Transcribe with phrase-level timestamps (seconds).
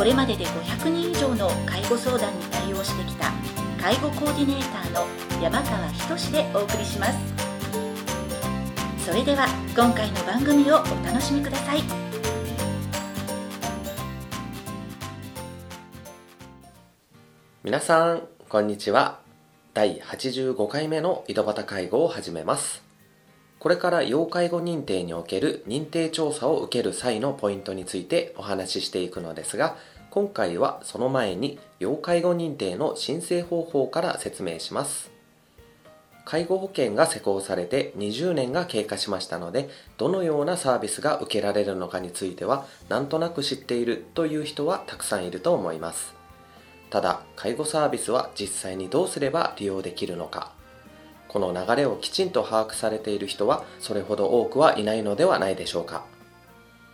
[0.00, 3.30] これまでで500人以上の介護相談に対応してきた
[3.78, 5.06] 介護コーディネーターの
[5.42, 7.18] 山川仁でお送りします。
[9.04, 11.82] それでは今回の番組をお楽しみください。
[17.62, 19.18] 皆さんこんにちは。
[19.74, 22.89] 第85回目の井戸端介護を始めます。
[23.60, 29.76] これから要介護認定における認定調査を受ける際のポイントについてお話ししていくのですが
[30.08, 35.10] 今回はその前に要介護認定の申請方法から説明します。
[36.24, 46.14] 介護保険が施行されて20年が経過しましたのでどのようなサービスが受けられるのかについてはなんとなく知っているという人はたくさんいると思います。
[46.88, 50.52] ただ介護サービスは実際にどうすれば利用できるのか
[51.30, 56.04] この流れをきちんと把握されている人はそれほど多くはいないのではないでしょうか。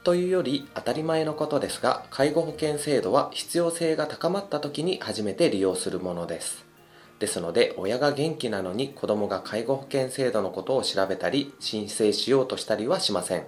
[0.04, 6.66] というより当たり前のことですが介護保険制度は必要性が高まった時に初めて利用するものです。
[7.18, 13.46] ですので親が元気なのに子供が介護保険制度のことを調べたり申請しようとしたりはしません。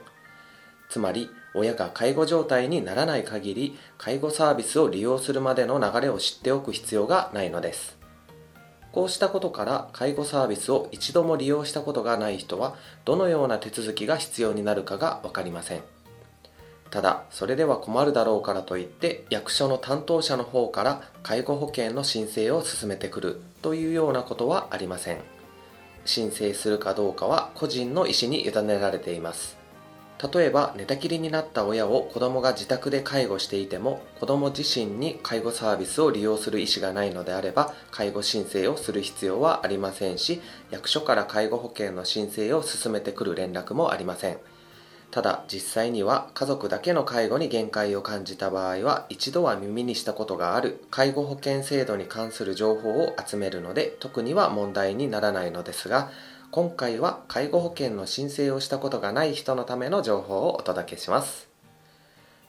[0.88, 7.97] つまり親が介護状態にならない限り介護サービスを利用するまでの流れを知っておく必要がないのです。
[8.98, 15.82] こうしたことから介護サービスを一度も利用したことがない人はどのような手続きが必要になるかが分かりません。
[16.90, 25.18] ただそれでは困るだろうからといって役所の担当者の方から介護保険の申請を進めてくるというようなことはありません。
[26.04, 29.57] 申請するかどうかは個人の意思に委ねられています。
[30.20, 40.40] 例えば寝たきりになった親を子供が自宅で介護していても子供自身に介護サービスを利用する意思がないのであれば介護申請をする必要はありませんし
[40.70, 44.38] 役所から介護保険の申請を進めてくる連絡もありません。
[45.10, 56.10] ただ実際には家族だけの介護に限界を感じた場合は一度は耳にしたことがある介護保険制度に関する情報を集めるので特には問題にならないのですが
[56.50, 61.46] 今回は介護保険の申請をしたことがない人のための情報をお届けします。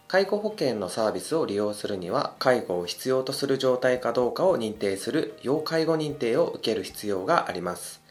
[0.08, 8.02] 介護保険のサービスを利用するには介護を必要とする状態かどうかを認定する要介護認定を受ける必要があります。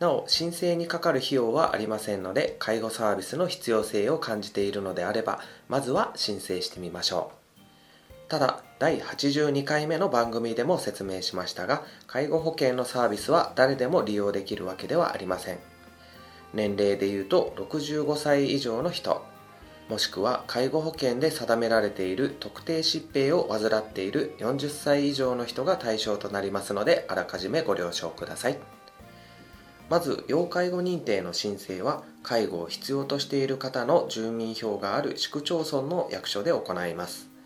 [0.00, 7.37] なお申請にかかる費用はありませんので介護サービスの必要性を感じているのであればまずは申請してみましょう。
[8.28, 15.58] ただ第82回目の番組でも説明しましたが介護保険のサービスは誰でも利用できるわけではありません。
[16.52, 19.24] 年齢でいうと65歳以上の人
[19.88, 28.58] もしくは介護保険で定められている特定疾病を患っている40歳以上の人が対象となりますのであらかじめご了承ください。
[29.88, 37.37] まず要介護認定の申請は介護を必要としている方の住民票がある市区町村の役所で行います。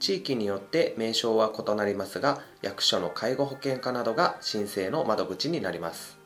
[0.00, 6.18] 地域によって名称は異なりますが役所の介護保険課などが申請の窓口になります。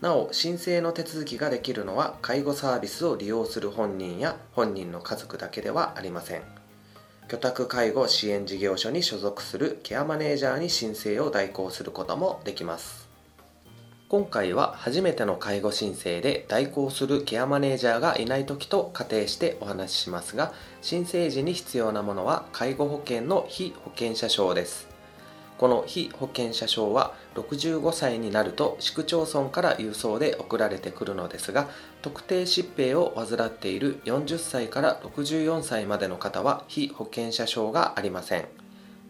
[0.00, 6.42] なお申請の手続きができるのは介護サービスを利用する本人や本人の家族だけではありません。
[7.26, 13.03] 居宅介護支援事業所に所属するケアマネージャーに申請を代行することもできます。
[14.06, 24.88] 今回は初めての介護申請で代行するケアマネージャーがいない時と仮定してお話ししますが申請時に必要なものは介護保険の非保険者証です。
[25.56, 31.68] この非保険者証は65歳になると市区町村から郵送で送られてくるのですが
[32.02, 38.63] 特定疾病を患っている40歳から64歳までの方は非保険者証がありません。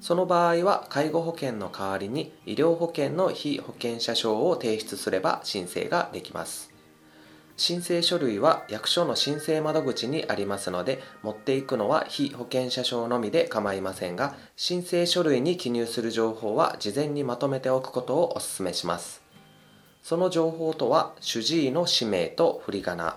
[0.05, 6.71] その場合は介護保険の代わりに医療保険の非保険者証を提出すれば申請ができます。
[7.57, 19.23] 申請書類は役所の申請窓口にありますので持っていくのは非保険者証のみで構いませんが申請書類に記入する情報は事前にまとめておくことをお勧めします。
[20.03, 23.17] その情報とは主治医の氏名と振り仮名。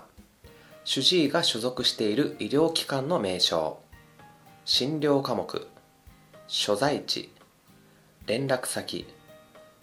[0.84, 3.78] 主治医が所属している医療機関の名称。
[4.64, 5.68] 診療科目。
[6.48, 7.30] 所在地
[8.26, 9.06] 連絡先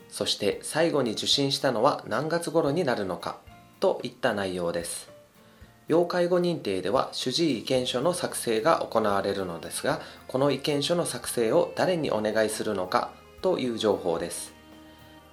[0.09, 3.37] そして最後に受診したのは何月頃になるのか
[3.79, 5.11] といった内容です。
[5.87, 13.11] 要介護認定では主治医意見書の作成が行われるのですがこの意見書の作成を誰にお願いするのか
[13.43, 14.55] という情報です。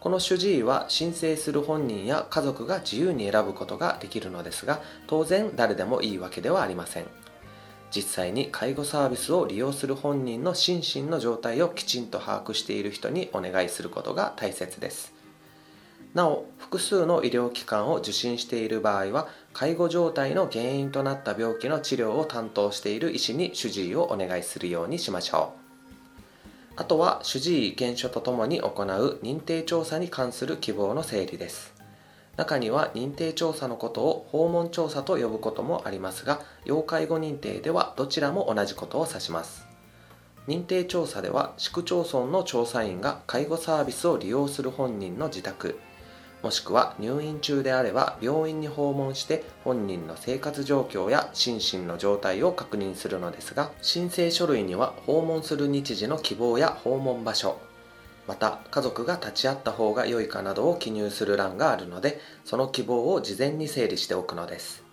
[0.01, 7.07] この主治医は申請する本人や家族が自由に選ぶことができるのですが当然誰でもいいわけではありません。
[7.95, 15.13] 実際に介護サービスを利用する本人の心身の状態をきちんと把握している人にお願いすることが大切です。
[16.15, 25.63] なお複数の医療機関を受診している場合は介護状態の原因となった病気の治療を担当している医師に主治医をお願いするようにしましょう。
[26.77, 31.72] あとは主治医意見書とともに行う認定調査に関する希望の整理です。
[32.37, 39.73] 中には認定調査のことを訪問調査と呼ぶこともありますが要介護認定ではどちらも同じことを指します。
[40.49, 45.79] 認定調査では市区町村の調査員が介護サービスを利用する本人の自宅
[46.43, 57.61] もしくは入院中であれば病院に訪問して本人の生活状況や心身の状態を確認するのですが申請書類には訪問する日時の希望や訪問場所
[58.27, 64.85] また家族が立ち会った方が良いかなどを記入する欄があるのでその希望を事前に整理しておくのです。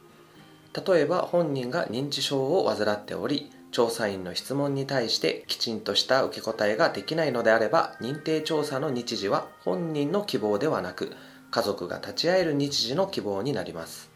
[0.87, 11.11] 例えば本人が認知症を患っており調査員の質問に対してきちんとした受け答えができないのであれば認定調査の日時は本人の希望ではなく
[11.51, 14.09] 家族が立ち会える日時の希望になります。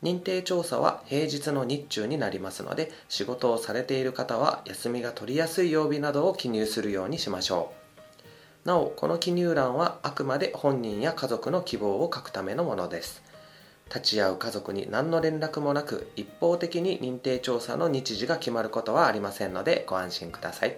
[0.00, 7.77] 認定調査は平日の日中になりますので仕事をされている方は休みが取りやすい曜日などを記入するようにしましょう。
[8.68, 13.22] なおこの記入欄はあくまで本人や家族の希望を書くためのものです。
[13.86, 20.76] 立ち会う家族に何の連絡もなく一方的に認定調査の日時が決まることはありませんのでご安心ください。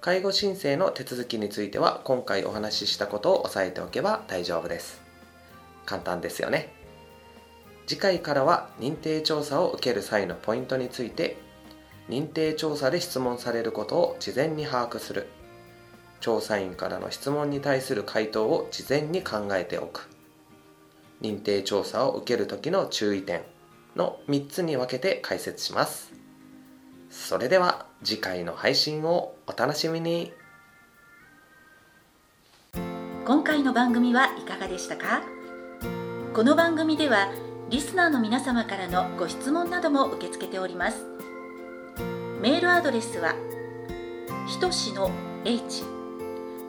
[0.00, 5.02] 介護申請の手続きについては今回お話ししたことを押さえておけば大丈夫です。
[5.84, 6.72] 簡単ですよね。
[7.86, 11.36] 次回からは認定調査を受ける際のポイントについて
[12.08, 15.26] 認定調査で質問されることを事前に把握する。
[16.24, 20.08] 調査員からの質問に対する回答を事前に考えておく。
[21.20, 23.42] 認定調査を受ける時の注意点
[23.94, 26.14] の3つに分けて解説します。
[27.10, 30.32] それでは次回の配信をお楽しみに。
[33.26, 35.20] 今回の番組はいかがでしたか？
[36.32, 37.30] この番組では
[37.68, 41.04] リスナーの皆様からのご質問なども受け付けております。
[42.40, 43.34] メールアドレスは
[44.48, 45.10] ひとしの
[45.44, 45.82] h